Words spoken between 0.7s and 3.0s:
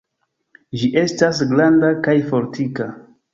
Ĝi estas granda kaj fortika.